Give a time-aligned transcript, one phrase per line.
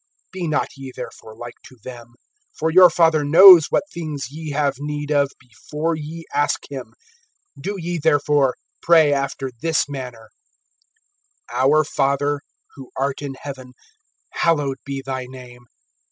[0.35, 2.15] (8)Be not ye therefore like to them;
[2.57, 6.95] for your Father knows what things ye have need of, before ye ask him.
[7.59, 10.31] (9)Do ye, therefore, pray after this manner:
[11.51, 12.41] Our Father
[12.73, 13.73] who art in heaven,
[14.31, 15.67] hallowed be thy name.